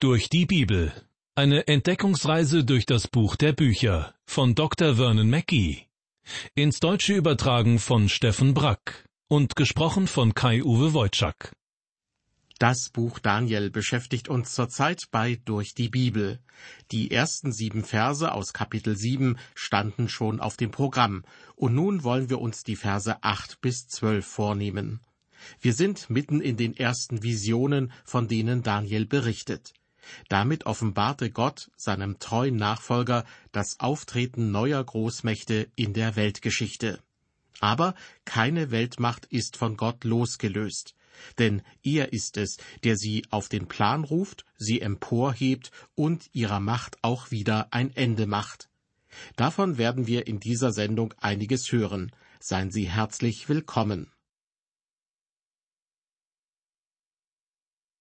[0.00, 0.92] Durch die Bibel.
[1.34, 4.94] Eine Entdeckungsreise durch das Buch der Bücher von Dr.
[4.94, 5.88] Vernon Mackey.
[6.54, 11.52] Ins Deutsche übertragen von Steffen Brack und gesprochen von Kai-Uwe Wojczak.
[12.60, 16.38] Das Buch Daniel beschäftigt uns zurzeit bei Durch die Bibel.
[16.92, 21.24] Die ersten sieben Verse aus Kapitel sieben standen schon auf dem Programm,
[21.56, 25.00] und nun wollen wir uns die Verse acht bis zwölf vornehmen.
[25.60, 29.72] Wir sind mitten in den ersten Visionen, von denen Daniel berichtet.
[30.28, 37.00] Damit offenbarte Gott seinem treuen Nachfolger das Auftreten neuer Großmächte in der Weltgeschichte.
[37.60, 40.94] Aber keine Weltmacht ist von Gott losgelöst,
[41.38, 46.98] denn er ist es, der sie auf den Plan ruft, sie emporhebt und ihrer Macht
[47.02, 48.68] auch wieder ein Ende macht.
[49.36, 52.12] Davon werden wir in dieser Sendung einiges hören.
[52.40, 54.12] Seien Sie herzlich willkommen.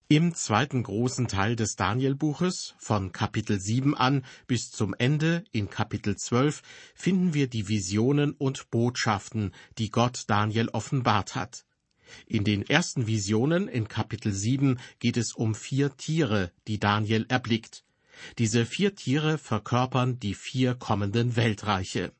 [0.10, 6.16] Im zweiten großen Teil des Danielbuches, von Kapitel 7 an bis zum Ende in Kapitel
[6.16, 6.62] 12,
[6.96, 11.66] finden wir die Visionen und Botschaften, die Gott Daniel offenbart hat.
[12.26, 17.84] In den ersten Visionen in Kapitel 7 geht es um vier Tiere, die Daniel erblickt.
[18.38, 22.14] Diese vier Tiere verkörpern die vier kommenden Weltreiche.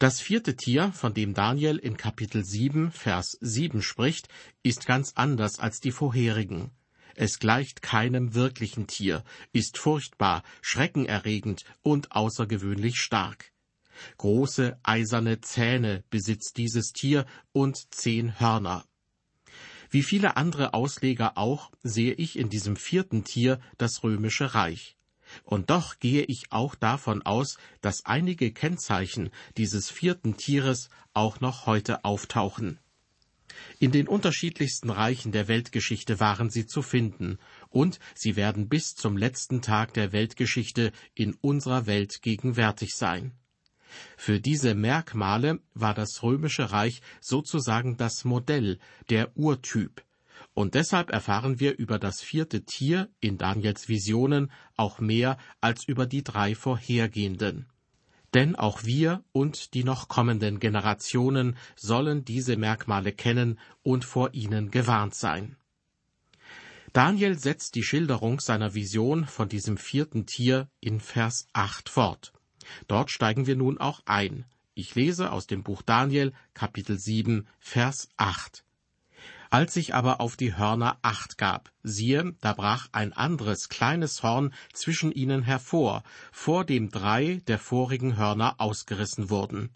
[0.00, 4.30] Das vierte Tier, von dem Daniel in Kapitel 7, Vers 7 spricht,
[4.62, 6.70] ist ganz anders als die vorherigen.
[7.16, 13.52] Es gleicht keinem wirklichen Tier, ist furchtbar, schreckenerregend und außergewöhnlich stark.
[14.16, 18.86] Große eiserne Zähne besitzt dieses Tier und zehn Hörner.
[19.90, 24.96] Wie viele andere Ausleger auch sehe ich in diesem vierten Tier das römische Reich.
[25.44, 31.66] Und doch gehe ich auch davon aus, dass einige Kennzeichen dieses vierten Tieres auch noch
[31.66, 32.78] heute auftauchen.
[33.78, 39.16] In den unterschiedlichsten Reichen der Weltgeschichte waren sie zu finden, und sie werden bis zum
[39.16, 43.32] letzten Tag der Weltgeschichte in unserer Welt gegenwärtig sein.
[44.16, 48.78] Für diese Merkmale war das römische Reich sozusagen das Modell,
[49.08, 50.04] der Urtyp,
[50.54, 56.06] und deshalb erfahren wir über das vierte Tier in Daniels Visionen auch mehr als über
[56.06, 57.66] die drei vorhergehenden.
[58.34, 64.70] Denn auch wir und die noch kommenden Generationen sollen diese Merkmale kennen und vor ihnen
[64.70, 65.56] gewarnt sein.
[66.92, 72.32] Daniel setzt die Schilderung seiner Vision von diesem vierten Tier in Vers 8 fort.
[72.88, 74.44] Dort steigen wir nun auch ein.
[74.74, 78.64] Ich lese aus dem Buch Daniel, Kapitel 7, Vers 8.
[79.52, 84.54] Als ich aber auf die Hörner acht gab, siehe, da brach ein anderes kleines Horn
[84.72, 89.70] zwischen ihnen hervor, vor dem drei der vorigen Hörner ausgerissen wurden.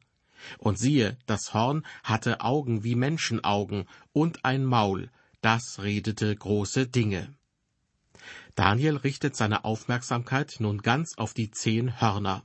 [0.58, 7.34] Und siehe, das Horn hatte Augen wie Menschenaugen und ein Maul, das redete große Dinge.
[8.54, 12.44] Daniel richtet seine Aufmerksamkeit nun ganz auf die zehn Hörner.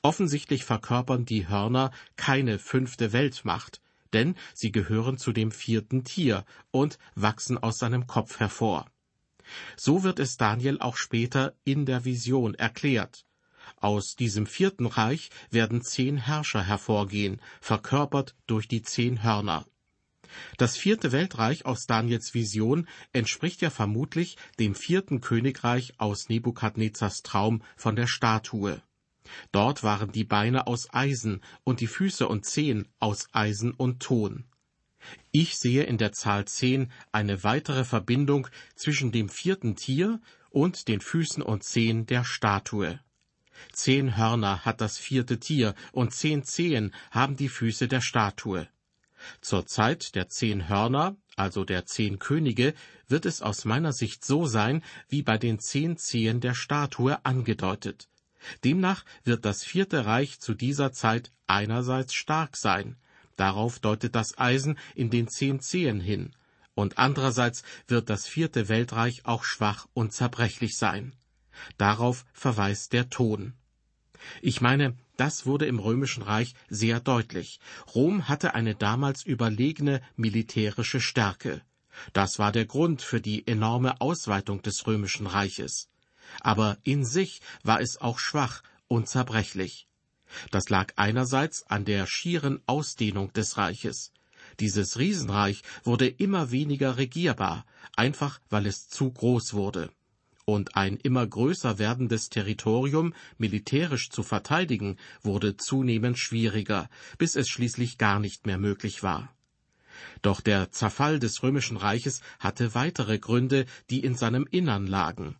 [0.00, 3.82] Offensichtlich verkörpern die Hörner keine fünfte Weltmacht,
[4.14, 8.86] denn sie gehören zu dem vierten Tier und wachsen aus seinem Kopf hervor.
[9.76, 13.26] So wird es Daniel auch später in der Vision erklärt.
[13.76, 19.66] Aus diesem vierten Reich werden zehn Herrscher hervorgehen, verkörpert durch die zehn Hörner.
[20.56, 27.62] Das vierte Weltreich aus Daniels Vision entspricht ja vermutlich dem vierten Königreich aus Nebukadnezars Traum
[27.76, 28.82] von der Statue.
[29.52, 34.44] Dort waren die Beine aus Eisen und die Füße und Zehen aus Eisen und Ton.
[35.32, 40.20] Ich sehe in der Zahl zehn eine weitere Verbindung zwischen dem vierten Tier
[40.50, 43.00] und den Füßen und Zehen der Statue.
[43.72, 48.68] Zehn Hörner hat das vierte Tier und zehn Zehen haben die Füße der Statue.
[49.40, 52.74] Zur Zeit der zehn Hörner, also der zehn Könige,
[53.08, 58.08] wird es aus meiner Sicht so sein, wie bei den zehn Zehen der Statue angedeutet.
[58.64, 62.96] Demnach wird das vierte Reich zu dieser Zeit einerseits stark sein,
[63.36, 66.34] darauf deutet das Eisen in den zehn Zehen hin,
[66.74, 71.14] und andererseits wird das vierte Weltreich auch schwach und zerbrechlich sein.
[71.78, 73.54] Darauf verweist der Ton.
[74.42, 77.60] Ich meine, das wurde im römischen Reich sehr deutlich.
[77.94, 81.62] Rom hatte eine damals überlegene militärische Stärke.
[82.12, 85.88] Das war der Grund für die enorme Ausweitung des römischen Reiches
[86.40, 89.86] aber in sich war es auch schwach und zerbrechlich.
[90.50, 94.12] Das lag einerseits an der schieren Ausdehnung des Reiches.
[94.60, 97.64] Dieses Riesenreich wurde immer weniger regierbar,
[97.96, 99.90] einfach weil es zu groß wurde.
[100.44, 107.96] Und ein immer größer werdendes Territorium militärisch zu verteidigen, wurde zunehmend schwieriger, bis es schließlich
[107.96, 109.34] gar nicht mehr möglich war.
[110.20, 115.36] Doch der Zerfall des römischen Reiches hatte weitere Gründe, die in seinem Innern lagen.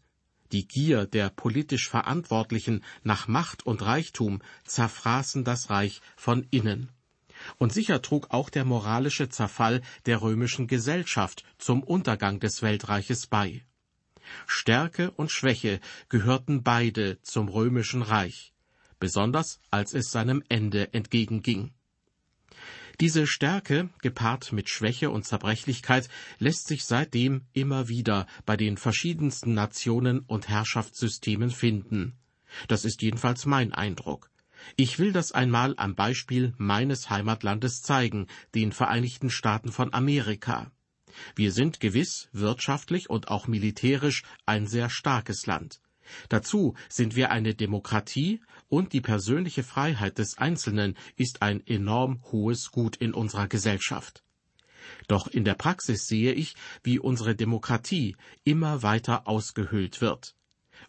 [0.55, 6.91] Die Gier der politisch Verantwortlichen nach Macht und Reichtum zerfraßen das Reich von innen.
[7.59, 13.65] Und sicher trug auch der moralische Zerfall der römischen Gesellschaft zum Untergang des Weltreiches bei.
[14.47, 18.55] Stärke und Schwäche gehörten beide zum römischen Reich,
[19.01, 21.73] besonders als es seinem Ende entgegenging.
[23.01, 26.09] Diese Stärke, gepaart mit Schwäche und Zerbrechlichkeit,
[26.39, 32.15] lässt sich seitdem immer wieder bei den verschiedensten Nationen und Herrschaftssystemen finden.
[32.69, 34.31] Das ist jedenfalls mein Eindruck.
[34.77, 40.71] Ich will das einmal am Beispiel meines Heimatlandes zeigen, den Vereinigten Staaten von Amerika.
[41.35, 45.81] Wir sind gewiss wirtschaftlich und auch militärisch ein sehr starkes Land.
[46.29, 52.71] Dazu sind wir eine Demokratie und die persönliche Freiheit des Einzelnen ist ein enorm hohes
[52.71, 54.23] Gut in unserer Gesellschaft.
[55.09, 60.35] Doch in der Praxis sehe ich, wie unsere Demokratie immer weiter ausgehöhlt wird.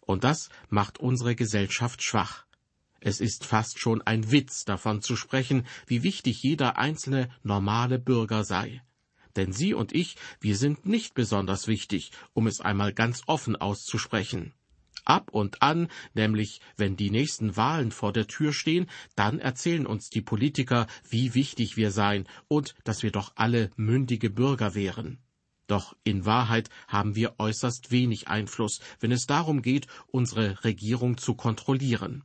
[0.02, 2.46] Und das macht unsere Gesellschaft schwach.
[3.00, 8.44] Es ist fast schon ein Witz davon zu sprechen, wie wichtig jeder einzelne normale Bürger
[8.44, 8.82] sei.
[9.36, 14.54] Denn Sie und ich, wir sind nicht besonders wichtig, um es einmal ganz offen auszusprechen.
[15.06, 20.10] Ab und an, nämlich wenn die nächsten Wahlen vor der Tür stehen, dann erzählen uns
[20.10, 25.20] die Politiker, wie wichtig wir seien und dass wir doch alle mündige Bürger wären.
[25.68, 31.36] Doch in Wahrheit haben wir äußerst wenig Einfluss, wenn es darum geht, unsere Regierung zu
[31.36, 32.24] kontrollieren.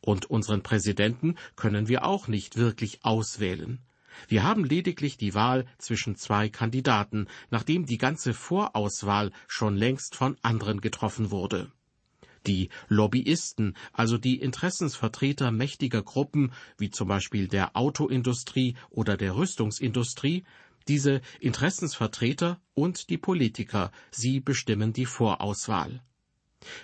[0.00, 3.80] Und unseren Präsidenten können wir auch nicht wirklich auswählen.
[4.28, 10.36] Wir haben lediglich die Wahl zwischen zwei Kandidaten, nachdem die ganze Vorauswahl schon längst von
[10.42, 11.70] anderen getroffen wurde.
[12.46, 20.44] Die Lobbyisten, also die Interessensvertreter mächtiger Gruppen, wie zum Beispiel der Autoindustrie oder der Rüstungsindustrie,
[20.88, 26.02] diese Interessensvertreter und die Politiker, sie bestimmen die Vorauswahl.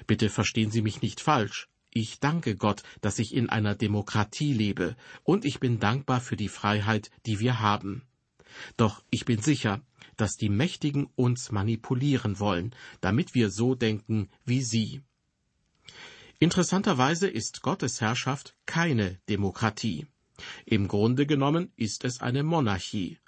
[0.06, 1.68] Bitte verstehen Sie mich nicht falsch.
[1.90, 6.48] Ich danke Gott, dass ich in einer Demokratie lebe, und ich bin dankbar für die
[6.48, 8.02] Freiheit, die wir haben.
[8.76, 9.82] Doch ich bin sicher,
[10.16, 15.02] dass die Mächtigen uns manipulieren wollen, damit wir so denken wie sie.
[16.42, 20.08] Interessanterweise ist Gottes Herrschaft keine Demokratie.
[20.66, 23.18] Im Grunde genommen ist es eine Monarchie.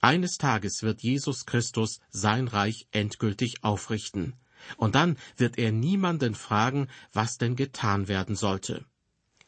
[0.00, 4.34] Eines Tages wird Jesus Christus sein Reich endgültig aufrichten.
[4.78, 8.84] Und dann wird er niemanden fragen, was denn getan werden sollte.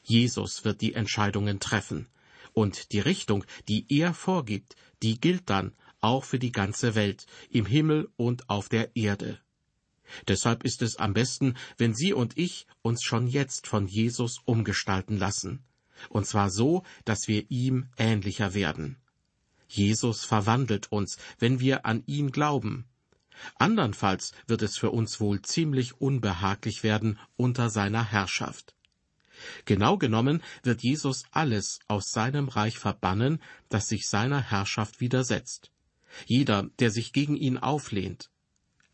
[0.04, 2.06] Jesus wird die Entscheidungen treffen.
[2.52, 7.66] Und die Richtung, die er vorgibt, die gilt dann auch für die ganze Welt, im
[7.66, 9.40] Himmel und auf der Erde.
[10.28, 15.16] Deshalb ist es am besten, wenn Sie und ich uns schon jetzt von Jesus umgestalten
[15.16, 15.64] lassen.
[16.08, 18.96] Und zwar so, dass wir ihm ähnlicher werden.
[19.68, 22.86] Jesus verwandelt uns, wenn wir an ihn glauben.
[23.56, 28.74] Andernfalls wird es für uns wohl ziemlich unbehaglich werden unter seiner Herrschaft.
[29.64, 35.70] Genau genommen wird Jesus alles aus seinem Reich verbannen, das sich seiner Herrschaft widersetzt.
[36.26, 38.30] Jeder, der sich gegen ihn auflehnt.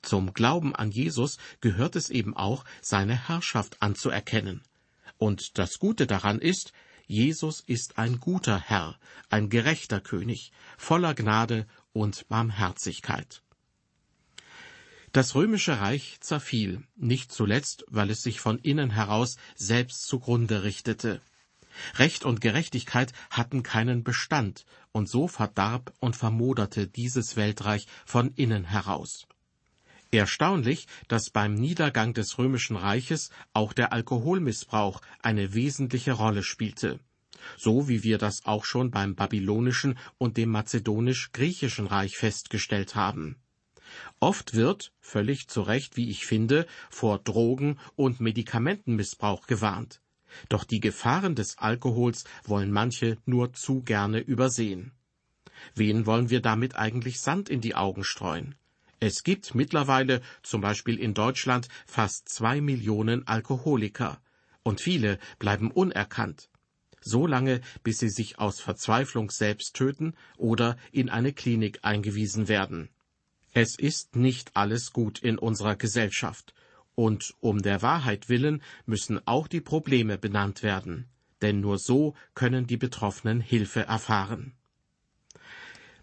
[0.03, 4.63] Zum Glauben an Jesus gehört es eben auch, seine Herrschaft anzuerkennen.
[5.19, 6.73] Und das Gute daran ist,
[7.07, 8.99] Jesus ist ein guter Herr,
[9.31, 13.43] ein gerechter König, voller Gnade und Barmherzigkeit.
[15.13, 21.23] Das römische Reich zerfiel, nicht zuletzt, weil es sich von innen heraus selbst zugrunde richtete.
[21.95, 28.65] Recht und Gerechtigkeit hatten keinen Bestand, und so verdarb und vermoderte dieses Weltreich von innen
[28.65, 29.27] heraus.
[30.11, 36.99] Erstaunlich, dass beim Niedergang des römischen Reiches auch der Alkoholmissbrauch eine wesentliche Rolle spielte,
[37.59, 43.37] so wie wir das auch schon beim babylonischen und dem mazedonisch-griechischen Reich festgestellt haben.
[44.19, 50.01] Oft wird, völlig zu Recht, wie ich finde, vor Drogen- und Medikamentenmissbrauch gewarnt.
[50.49, 54.93] Doch die Gefahren des Alkohols wollen manche nur zu gerne übersehen.
[55.75, 58.55] Wen wollen wir damit eigentlich Sand in die Augen streuen?
[59.01, 64.21] Es gibt mittlerweile, zum Beispiel in Deutschland, fast zwei Millionen Alkoholiker,
[64.63, 66.51] und viele bleiben unerkannt,
[67.01, 72.89] so lange, bis sie sich aus Verzweiflung selbst töten oder in eine Klinik eingewiesen werden.
[73.53, 76.55] Es ist nicht alles gut in unserer Gesellschaft,
[76.97, 81.09] und um der Wahrheit willen müssen auch die Probleme benannt werden,
[81.41, 84.58] denn nur so können die Betroffenen Hilfe erfahren.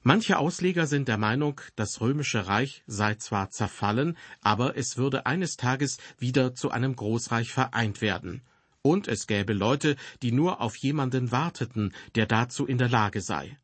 [0.08, 5.58] Manche Ausleger sind der Meinung, das römische Reich sei zwar zerfallen, aber es würde eines
[5.58, 8.44] Tages wieder zu einem Großreich vereint werden,
[8.84, 13.58] und es gäbe Leute, die nur auf jemanden warteten, der dazu in der Lage sei.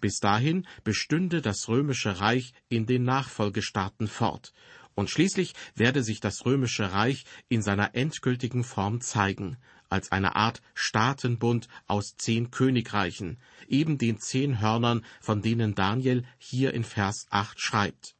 [0.00, 4.52] Bis dahin bestünde das römische Reich in den Nachfolgestaaten fort,
[4.96, 9.58] Und schließlich werde sich das römische Reich in seiner endgültigen Form zeigen,
[9.94, 16.74] als eine Art Staatenbund aus zehn Königreichen, eben den zehn Hörnern, von denen Daniel hier
[16.74, 18.16] in Vers 8 schreibt.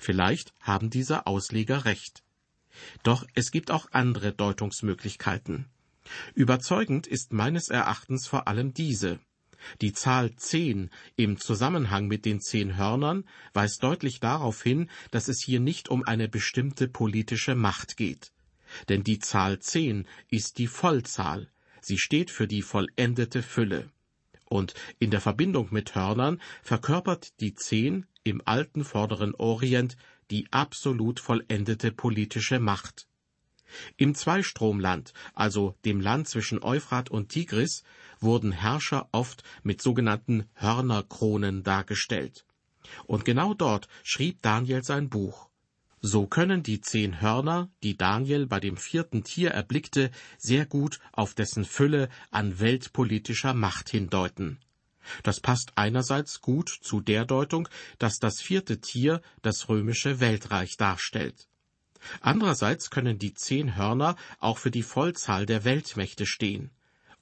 [0.00, 2.24] Vielleicht haben diese Ausleger recht.
[3.04, 5.66] Doch es gibt auch andere Deutungsmöglichkeiten.
[6.34, 9.20] Überzeugend ist meines Erachtens vor allem diese.
[9.80, 15.40] Die Zahl zehn im Zusammenhang mit den zehn Hörnern weist deutlich darauf hin, dass es
[15.42, 18.33] hier nicht um eine bestimmte politische Macht geht.
[18.88, 21.48] Denn die Zahl zehn ist die Vollzahl.
[21.80, 23.90] Sie steht für die vollendete Fülle.
[24.46, 29.96] Und in der Verbindung mit Hörnern verkörpert die Zehn im alten Vorderen Orient
[30.30, 33.06] die absolut vollendete politische Macht.
[33.96, 37.82] Im Zweistromland, also dem Land zwischen Euphrat und Tigris,
[38.20, 42.46] wurden Herrscher oft mit sogenannten Hörnerkronen dargestellt.
[43.06, 45.48] Und genau dort schrieb Daniel sein Buch.
[46.06, 51.32] So können die zehn Hörner, die Daniel bei dem vierten Tier erblickte, sehr gut auf
[51.32, 54.58] dessen Fülle an weltpolitischer Macht hindeuten.
[55.22, 61.48] Das passt einerseits gut zu der Deutung, dass das vierte Tier das römische Weltreich darstellt.
[62.20, 66.70] Andererseits können die zehn Hörner auch für die Vollzahl der Weltmächte stehen.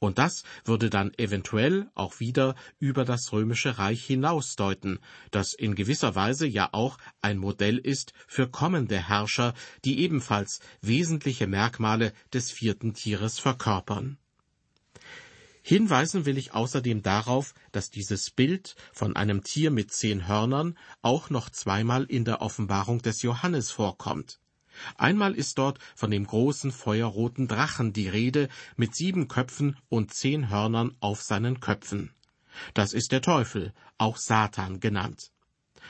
[0.03, 4.99] Und das würde dann eventuell auch wieder über das römische Reich hinausdeuten,
[5.31, 9.55] das in gewisser Weise ja auch ein Modell ist für kommende Herrscher,
[9.85, 14.19] die ebenfalls wesentliche Merkmale des vierten Tieres verkörpern.
[15.63, 21.31] Hinweisen will ich außerdem darauf, dass dieses Bild von einem Tier mit zehn Hörnern auch
[21.31, 24.42] noch zweimal in der Offenbarung des Johannes vorkommt.
[24.97, 30.49] Einmal ist dort von dem großen feuerroten Drachen die Rede mit sieben Köpfen und zehn
[30.49, 32.15] Hörnern auf seinen Köpfen.
[32.75, 35.31] Das ist der Teufel, auch Satan genannt.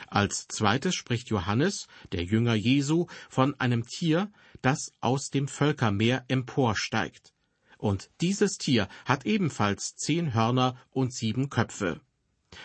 [0.08, 7.32] Als zweites spricht Johannes, der Jünger Jesu, von einem Tier, das aus dem Völkermeer emporsteigt.
[7.78, 12.00] Und dieses Tier hat ebenfalls zehn Hörner und sieben Köpfe.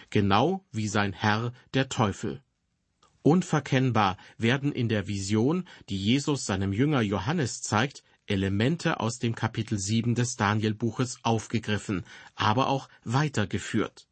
[0.10, 2.44] Genau wie sein Herr, der Teufel.
[3.28, 9.78] Unverkennbar werden in der Vision, die Jesus seinem Jünger Johannes zeigt, Elemente aus dem Kapitel
[9.78, 12.06] 7 des Danielbuches aufgegriffen,
[12.36, 14.08] aber auch weitergeführt.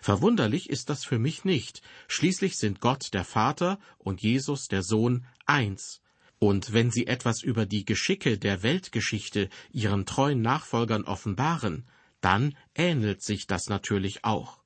[0.00, 1.82] Verwunderlich ist das für mich nicht.
[2.08, 6.00] Schließlich sind Gott der Vater und Jesus der Sohn eins.
[6.38, 11.84] Und wenn sie etwas über die Geschicke der Weltgeschichte ihren treuen Nachfolgern offenbaren,
[12.22, 14.62] dann ähnelt sich das natürlich auch.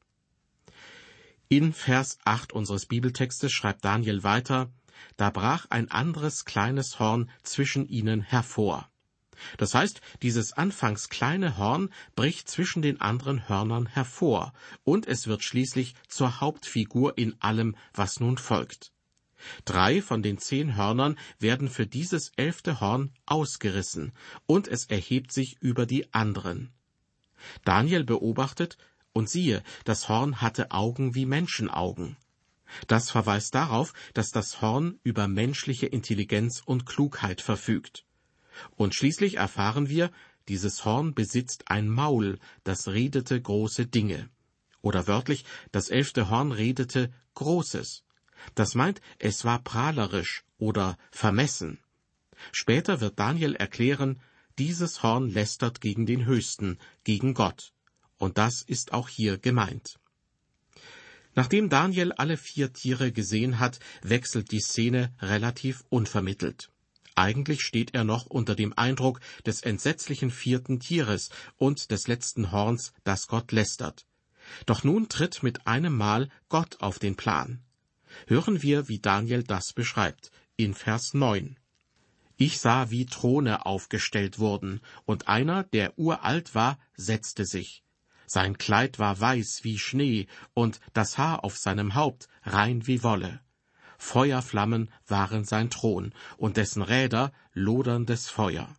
[1.52, 4.70] In Vers 8 unseres Bibeltextes schreibt Daniel weiter,
[5.16, 8.88] da brach ein anderes kleines Horn zwischen ihnen hervor.
[9.56, 14.52] Das heißt, dieses anfangs kleine Horn bricht zwischen den anderen Hörnern hervor,
[14.84, 18.92] und es wird schließlich zur Hauptfigur in allem, was nun folgt.
[19.64, 24.12] Drei von den zehn Hörnern werden für dieses elfte Horn ausgerissen,
[24.46, 26.72] und es erhebt sich über die anderen.
[27.64, 28.78] Daniel beobachtet,
[29.12, 32.16] und siehe, das Horn hatte Augen wie Menschenaugen.
[32.86, 38.04] Das verweist darauf, dass das Horn über menschliche Intelligenz und Klugheit verfügt.
[38.76, 40.10] Und schließlich erfahren wir,
[40.48, 44.28] dieses Horn besitzt ein Maul, das redete große Dinge.
[44.82, 48.04] Oder wörtlich, das elfte Horn redete Großes.
[48.54, 51.78] Das meint, es war prahlerisch oder vermessen.
[52.52, 54.20] Später wird Daniel erklären,
[54.58, 57.72] dieses Horn lästert gegen den Höchsten, gegen Gott.
[58.20, 59.98] Und das ist auch hier gemeint.
[61.34, 66.70] Nachdem Daniel alle vier Tiere gesehen hat, wechselt die Szene relativ unvermittelt.
[67.14, 72.92] Eigentlich steht er noch unter dem Eindruck des entsetzlichen vierten Tieres und des letzten Horns,
[73.04, 74.06] das Gott lästert.
[74.66, 77.62] Doch nun tritt mit einem Mal Gott auf den Plan.
[78.26, 81.58] Hören wir, wie Daniel das beschreibt, in Vers 9.
[82.36, 87.82] Ich sah, wie Throne aufgestellt wurden, und einer, der uralt war, setzte sich.
[88.32, 93.40] Sein Kleid war weiß wie Schnee, und das Haar auf seinem Haupt rein wie Wolle.
[93.98, 98.72] Feuerflammen waren sein Thron, und dessen Räder loderndes Feuer.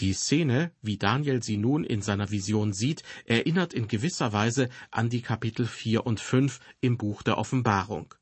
[0.00, 5.10] Die Szene, wie Daniel sie nun in seiner Vision sieht, erinnert in gewisser Weise an
[5.10, 8.14] die Kapitel vier und fünf im Buch der Offenbarung.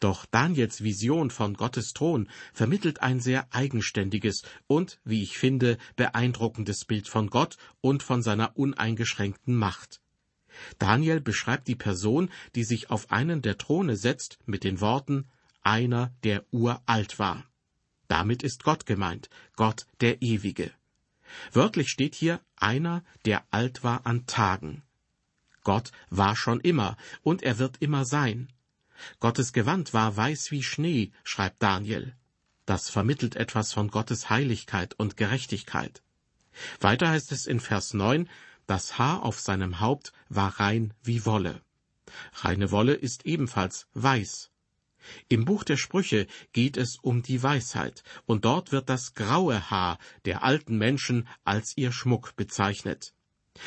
[0.00, 6.84] Doch Daniels Vision von Gottes Thron vermittelt ein sehr eigenständiges und, wie ich finde, beeindruckendes
[6.84, 10.00] Bild von Gott und von seiner uneingeschränkten Macht.
[10.78, 15.28] Daniel beschreibt die Person, die sich auf einen der Throne setzt, mit den Worten
[15.62, 17.44] einer, der uralt war.
[18.08, 20.70] Damit ist Gott gemeint, Gott der Ewige.
[21.52, 24.82] Wörtlich steht hier einer, der alt war an Tagen.
[25.62, 28.52] Gott war schon immer und er wird immer sein.
[29.20, 32.14] Gottes Gewand war weiß wie Schnee, schreibt Daniel.
[32.66, 36.02] Das vermittelt etwas von Gottes Heiligkeit und Gerechtigkeit.
[36.80, 38.28] Weiter heißt es in Vers 9,
[38.66, 41.60] das Haar auf seinem Haupt war rein wie Wolle.
[42.34, 44.50] Reine Wolle ist ebenfalls weiß.
[45.28, 49.98] Im Buch der Sprüche geht es um die Weisheit, und dort wird das graue Haar
[50.24, 53.12] der alten Menschen als ihr Schmuck bezeichnet.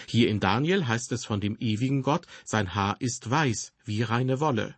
[0.07, 4.39] Hier in Daniel heißt es von dem ewigen Gott, sein Haar ist weiß wie reine
[4.39, 4.75] Wolle.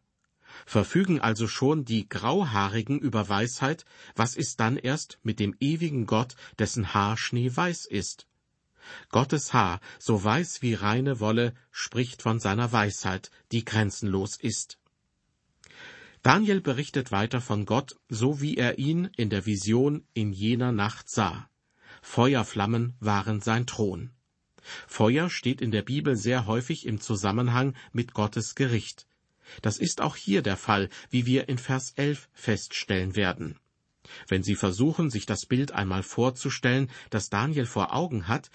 [0.66, 3.86] Verfügen also schon die Grauhaarigen über Weisheit,
[4.16, 8.28] was ist dann erst mit dem ewigen Gott, dessen Haar schneeweiß ist?
[9.10, 14.80] Gottes Haar, so weiß wie reine Wolle, spricht von seiner Weisheit, die grenzenlos ist.
[16.22, 21.10] Daniel berichtet weiter von Gott, so wie er ihn in der Vision in jener Nacht
[21.10, 21.50] sah.
[22.02, 24.12] Feuerflammen waren sein Thron.
[24.88, 29.08] Feuer steht in der Bibel sehr häufig im Zusammenhang mit Gottes Gericht.
[29.62, 33.60] Das ist auch hier der Fall, wie wir in Vers 11 feststellen werden.
[34.28, 38.50] Wenn Sie versuchen, sich das Bild einmal vorzustellen, das Daniel vor Augen hat,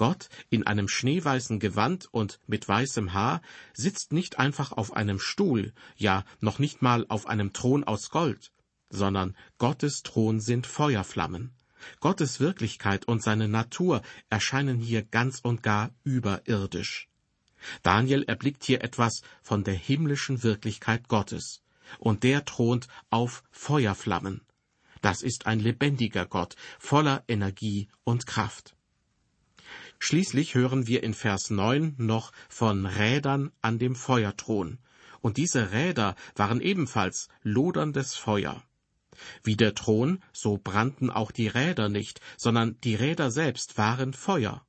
[0.00, 3.42] Gott in einem schneeweißen Gewand und mit weißem Haar
[3.74, 8.50] sitzt nicht einfach auf einem Stuhl, ja noch nicht mal auf einem Thron aus Gold,
[8.88, 11.52] sondern Gottes Thron sind Feuerflammen.
[12.00, 17.09] Gottes Wirklichkeit und seine Natur erscheinen hier ganz und gar überirdisch.
[17.82, 21.62] Daniel erblickt hier etwas von der himmlischen Wirklichkeit Gottes,
[21.98, 24.42] und der thront auf Feuerflammen.
[25.02, 28.76] Das ist ein lebendiger Gott, voller Energie und Kraft.
[29.98, 34.78] Schließlich hören wir in Vers 9 noch von Rädern an dem Feuerthron.
[35.20, 38.62] Und diese Räder waren ebenfalls loderndes Feuer.
[39.42, 44.64] Wie der Thron, so brannten auch die Räder nicht, sondern die Räder selbst waren Feuer.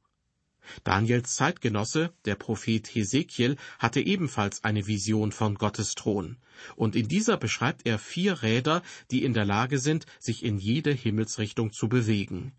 [0.83, 6.37] Daniels Zeitgenosse, der Prophet Hesekiel, hatte ebenfalls eine Vision von Gottes Thron.
[6.75, 10.91] Und in dieser beschreibt er vier Räder, die in der Lage sind, sich in jede
[10.91, 12.53] Himmelsrichtung zu bewegen.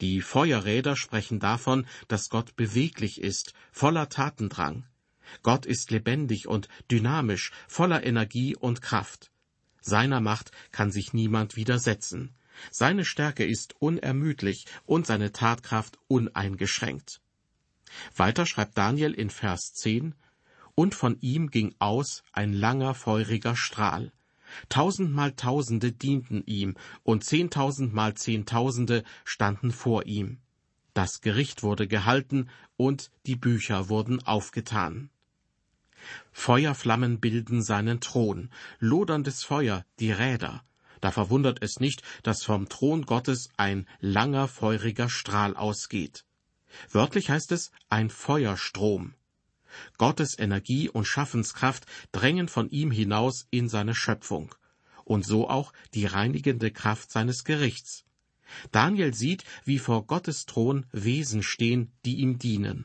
[0.00, 4.84] Die Feuerräder sprechen davon, dass Gott beweglich ist, voller Tatendrang.
[5.42, 9.30] Gott ist lebendig und dynamisch, voller Energie und Kraft.
[9.80, 12.34] Seiner Macht kann sich niemand widersetzen.
[12.70, 17.21] Seine Stärke ist unermüdlich und seine Tatkraft uneingeschränkt.
[18.16, 20.14] Weiter schreibt Daniel in Vers 10,
[20.74, 24.12] Und von ihm ging aus ein langer feuriger Strahl.
[24.68, 30.38] Tausendmal Tausende dienten ihm, und zehntausendmal Zehntausende standen vor ihm.
[30.94, 35.10] Das Gericht wurde gehalten, und die Bücher wurden aufgetan.
[36.32, 40.64] Feuerflammen bilden seinen Thron, loderndes Feuer die Räder.
[41.00, 46.24] Da verwundert es nicht, dass vom Thron Gottes ein langer feuriger Strahl ausgeht.
[46.90, 49.14] Wörtlich heißt es ein Feuerstrom.
[49.98, 54.54] Gottes Energie und Schaffenskraft drängen von ihm hinaus in seine Schöpfung
[55.04, 58.04] und so auch die reinigende Kraft seines Gerichts.
[58.70, 62.84] Daniel sieht, wie vor Gottes Thron Wesen stehen, die ihm dienen.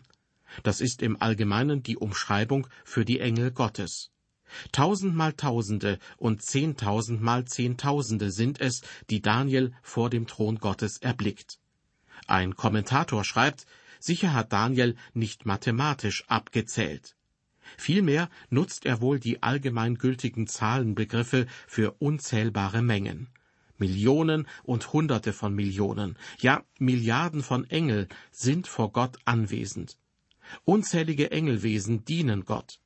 [0.64, 4.12] Das ist im Allgemeinen die Umschreibung für die Engel Gottes.
[4.72, 11.60] Tausendmal Tausende und Zehntausendmal Zehntausende sind es, die Daniel vor dem Thron Gottes erblickt.
[12.28, 13.66] Ein Kommentator schreibt,
[14.00, 17.16] Sicher hat Daniel nicht mathematisch abgezählt.
[17.78, 23.28] Vielmehr nutzt er wohl die allgemeingültigen Zahlenbegriffe für unzählbare Mengen.
[23.78, 29.98] Millionen und Hunderte von Millionen, ja Milliarden von Engel sind vor Gott anwesend.
[30.64, 32.80] Unzählige Engelwesen dienen Gott.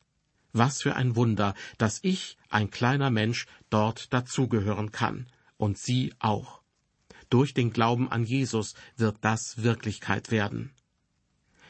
[0.54, 5.28] Was für ein Wunder, dass ich, ein kleiner Mensch, dort dazugehören kann,
[5.58, 6.61] und Sie auch.
[7.32, 10.74] Durch den Glauben an Jesus wird das Wirklichkeit werden.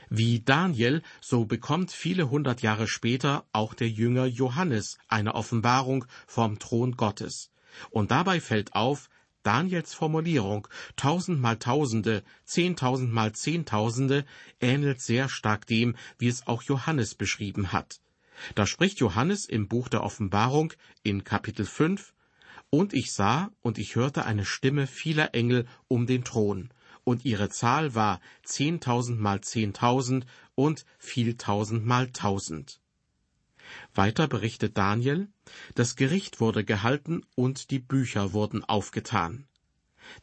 [0.10, 6.58] Wie Daniel, so bekommt viele hundert Jahre später auch der Jünger Johannes eine Offenbarung vom
[6.58, 7.52] Thron Gottes.
[7.91, 9.08] Und dabei fällt auf,
[9.43, 14.26] Daniels Formulierung tausendmal Tausende, zehntausendmal Zehntausende
[14.60, 18.02] ähnelt sehr stark dem, wie es auch Johannes beschrieben hat.
[18.56, 22.13] Da spricht Johannes im Buch der Offenbarung in Kapitel 5
[22.72, 26.70] Und ich sah und ich hörte eine Stimme vieler Engel um den Thron,
[27.04, 32.80] und ihre Zahl war zehntausend mal zehntausend und vieltausend mal tausend.
[33.94, 35.28] Weiter berichtet Daniel,
[35.76, 39.48] das Gericht wurde gehalten und die Bücher wurden aufgetan.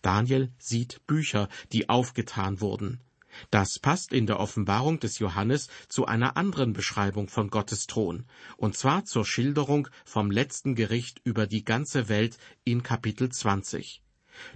[0.00, 3.02] Daniel sieht Bücher, die aufgetan wurden.
[3.50, 8.76] Das passt in der Offenbarung des Johannes zu einer anderen Beschreibung von Gottes Thron, und
[8.76, 14.02] zwar zur Schilderung vom letzten Gericht über die ganze Welt in Kapitel 20.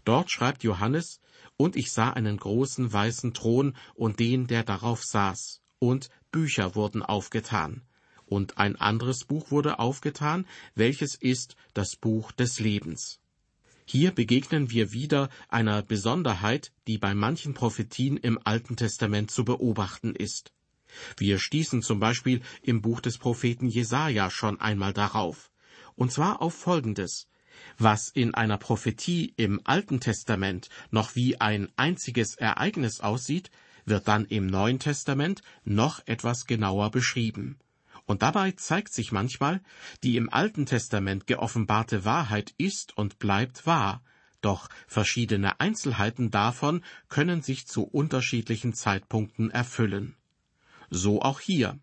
[0.05, 1.21] Dort schreibt Johannes,
[1.57, 7.03] und ich sah einen großen weißen Thron und den, der darauf saß, und Bücher wurden
[7.03, 7.83] aufgetan.
[8.33, 13.21] und ein anderes Buch wurde aufgetan, welches ist das Buch des Lebens.
[13.93, 20.15] Hier begegnen wir wieder einer Besonderheit, die bei manchen Prophetien im Alten Testament zu beobachten
[20.15, 20.51] ist.
[21.19, 25.51] Wir stießen zum Beispiel im Buch des Propheten Jesaja schon einmal darauf.
[25.95, 27.29] Und zwar auf Folgendes.
[27.77, 33.51] Was in einer Prophetie im Alten Testament noch wie ein einziges Ereignis aussieht,
[33.85, 37.59] wird dann im Neuen Testament noch etwas genauer beschrieben.
[38.07, 39.61] Und dabei zeigt sich manchmal,
[40.03, 44.03] die im Alten Testament geoffenbarte Wahrheit ist und bleibt wahr,
[44.43, 50.17] doch verschiedene Einzelheiten davon können sich zu unterschiedlichen Zeitpunkten erfüllen.
[50.91, 51.79] So auch hier.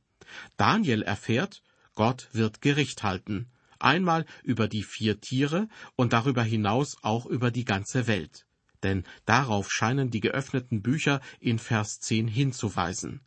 [0.58, 1.64] Daniel erfährt,
[1.96, 7.66] Gott wird Gericht halten, einmal über die vier Tiere und darüber hinaus auch über die
[7.66, 8.46] ganze Welt.
[8.84, 13.22] Denn darauf scheinen die geöffneten Bücher in Vers 10 hinzuweisen.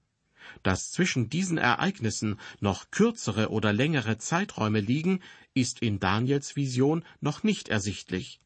[0.62, 5.20] Dass zwischen diesen Ereignissen noch kürzere oder längere Zeiträume liegen,
[5.55, 8.40] ist in Daniels Vision noch nicht ersichtlich.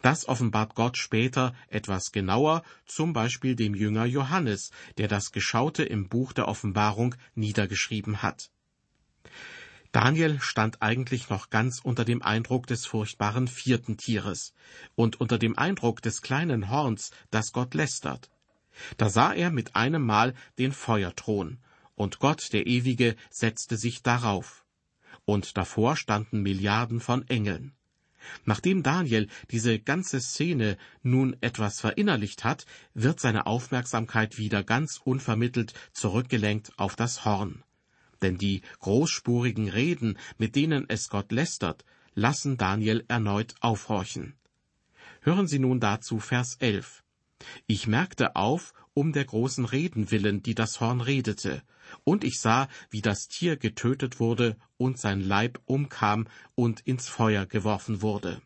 [0.00, 6.08] Das offenbart Gott später etwas genauer, zum Beispiel dem Jünger Johannes, der das Geschaute im
[6.08, 8.50] Buch der Offenbarung niedergeschrieben hat.
[9.92, 14.54] Daniel stand eigentlich noch ganz unter dem Eindruck des furchtbaren vierten Tieres
[14.94, 18.30] und unter dem Eindruck des kleinen Horns, das Gott lästert.
[18.96, 21.58] Da sah er mit einem Mal den Feuerthron,
[21.94, 24.64] und Gott, der Ewige, setzte sich darauf.
[25.24, 27.72] Und davor standen Milliarden von Engeln.
[28.44, 35.74] Nachdem Daniel diese ganze Szene nun etwas verinnerlicht hat, wird seine Aufmerksamkeit wieder ganz unvermittelt
[35.92, 37.62] zurückgelenkt auf das Horn.
[38.20, 44.34] Denn die großspurigen Reden, mit denen es Gott lästert, lassen Daniel erneut aufhorchen.
[45.20, 47.01] Hören Sie nun dazu Vers 11.
[47.66, 51.62] Ich merkte auf, um der großen Reden willen, die das Horn redete,
[52.04, 57.46] und ich sah, wie das Tier getötet wurde und sein Leib umkam und ins Feuer
[57.46, 58.40] geworfen wurde.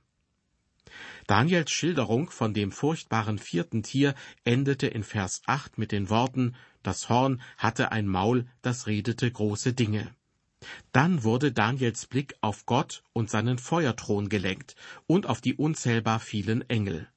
[1.27, 7.09] Daniels Schilderung von dem furchtbaren vierten Tier endete in Vers 8 mit den Worten, das
[7.09, 10.15] Horn hatte ein Maul, das redete große Dinge.
[10.93, 16.69] Dann wurde Daniels Blick auf Gott und seinen Feuerthron gelenkt und auf die unzählbar vielen
[16.71, 17.09] Engel.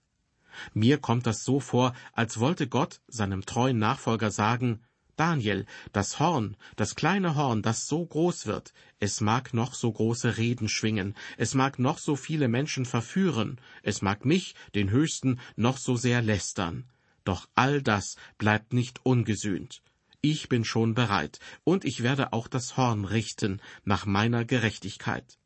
[0.73, 4.81] Mir kommt das so vor, als wollte Gott seinem treuen Nachfolger sagen,
[5.19, 10.37] Daniel, das Horn, das kleine Horn, das so groß wird, es mag noch so große
[10.37, 15.77] Reden schwingen, es mag noch so viele Menschen verführen, es mag mich, den Höchsten, noch
[15.77, 16.85] so sehr lästern.
[17.25, 19.81] Doch all das bleibt nicht ungesühnt.
[20.21, 25.37] Ich bin schon bereit, und ich werde auch das Horn richten nach meiner Gerechtigkeit.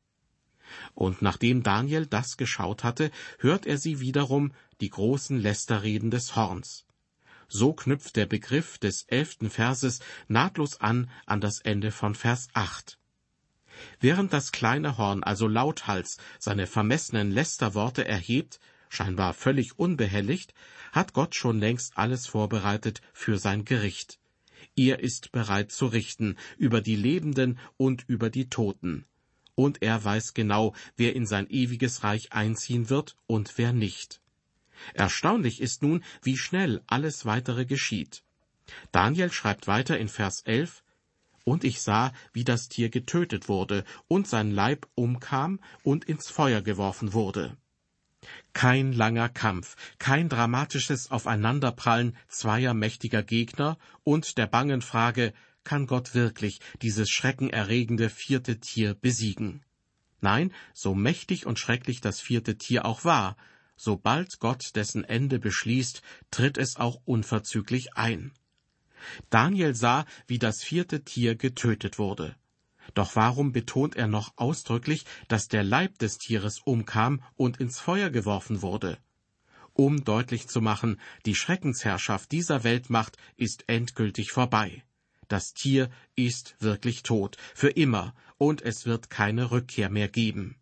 [0.94, 6.86] Und nachdem Daniel das geschaut hatte, hört er sie wiederum, die großen Lästerreden des Horns.
[7.48, 13.00] So knüpft der Begriff des elften Verses nahtlos an an das Ende von Vers acht.
[14.02, 20.54] Während das kleine Horn also lauthals seine vermessenen Lästerworte erhebt, scheinbar völlig unbehelligt,
[20.92, 24.20] hat Gott schon längst alles vorbereitet für sein Gericht.
[24.76, 29.06] Er ist bereit zu richten über die Lebenden und über die Toten
[29.56, 34.23] und er weiß genau, wer in sein ewiges Reich einziehen wird und wer nicht.
[34.94, 38.24] Erstaunlich ist nun, wie schnell alles weitere geschieht.
[38.92, 40.84] Daniel schreibt weiter in Vers 11,
[41.44, 46.62] Und ich sah, wie das Tier getötet wurde, und sein Leib umkam und ins Feuer
[46.62, 47.58] geworfen wurde.
[48.54, 55.34] Kein langer Kampf, kein dramatisches Aufeinanderprallen zweier mächtiger Gegner und der bangen Frage,
[55.64, 59.64] kann Gott wirklich dieses schreckenerregende vierte Tier besiegen.
[60.22, 63.36] Nein, so mächtig und schrecklich das vierte Tier auch war,
[63.76, 68.32] sobald Gott dessen Ende beschließt, tritt es auch unverzüglich ein.
[69.30, 72.36] Daniel sah, wie das vierte Tier getötet wurde.
[72.94, 78.10] Doch warum betont er noch ausdrücklich, dass der Leib des Tieres umkam und ins Feuer
[78.10, 78.98] geworfen wurde?
[79.74, 84.84] Um deutlich zu machen, die Schreckensherrschaft dieser Weltmacht ist endgültig vorbei.
[85.28, 90.58] Das Tier ist wirklich tot, für immer, und es wird keine Rückkehr mehr geben.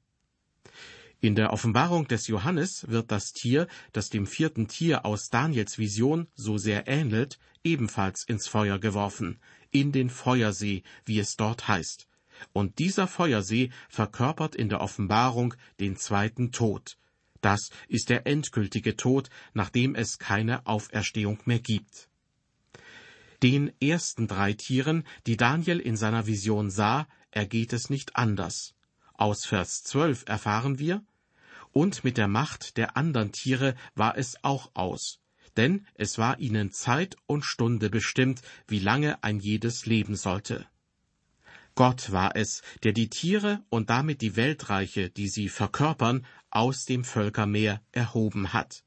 [1.23, 6.27] In der Offenbarung des Johannes wird das Tier, das dem vierten Tier aus Daniels Vision
[6.33, 12.07] so sehr ähnelt, ebenfalls ins Feuer geworfen, in den Feuersee, wie es dort heißt.
[12.53, 16.97] Und dieser Feuersee verkörpert in der Offenbarung den zweiten Tod.
[17.41, 22.09] Das ist der endgültige Tod, nachdem es keine Auferstehung mehr gibt.
[23.43, 28.73] Den ersten drei Tieren, die Daniel in seiner Vision sah, ergeht es nicht anders.
[29.13, 31.03] Aus Vers 12 erfahren wir,
[31.71, 35.19] und mit der Macht der anderen Tiere war es auch aus,
[35.57, 40.67] denn es war ihnen Zeit und Stunde bestimmt, wie lange ein jedes leben sollte.
[41.75, 47.03] Gott war es, der die Tiere und damit die Weltreiche, die sie verkörpern, aus dem
[47.03, 48.83] Völkermeer erhoben hat.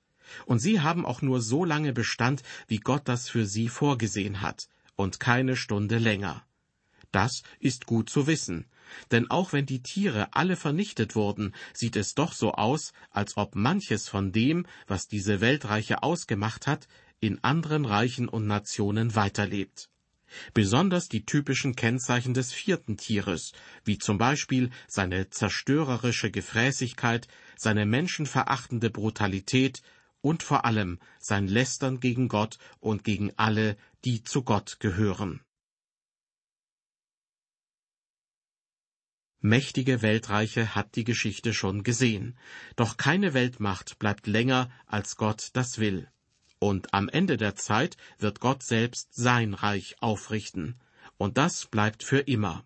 [0.46, 4.68] Und sie haben auch nur so lange Bestand, wie Gott das für sie vorgesehen hat,
[4.96, 6.46] und keine Stunde länger.
[7.10, 8.66] Das ist gut zu wissen,
[9.10, 13.54] denn auch wenn die Tiere alle vernichtet wurden, sieht es doch so aus, als ob
[13.54, 16.88] manches von dem, was diese Weltreiche ausgemacht hat,
[17.20, 19.88] in anderen Reichen und Nationen weiterlebt.
[20.52, 23.52] Besonders die typischen Kennzeichen des vierten Tieres,
[23.84, 29.82] wie zum Beispiel seine zerstörerische Gefräßigkeit, seine menschenverachtende Brutalität
[30.20, 35.43] und vor allem sein Lästern gegen Gott und gegen alle, die zu Gott gehören.
[39.46, 42.34] Mächtige Weltreiche hat die Geschichte schon gesehen,
[42.76, 46.08] doch keine Weltmacht bleibt länger, als Gott das will.
[46.60, 50.80] Und am Ende der Zeit wird Gott selbst sein Reich aufrichten,
[51.18, 52.64] und das bleibt für immer.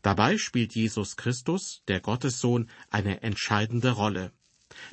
[0.00, 4.32] Dabei spielt Jesus Christus, der Gottessohn, eine entscheidende Rolle.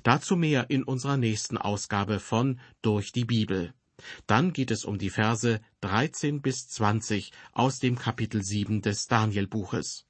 [0.04, 3.74] Dazu mehr in unserer nächsten Ausgabe von Durch die Bibel.
[4.28, 10.09] Dann geht es um die Verse 13 bis 20 aus dem Kapitel 7 des Danielbuches.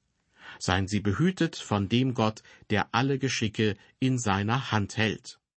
[0.57, 5.38] Seien Sie behütet von dem Gott, der alle Geschicke in seiner Hand hält.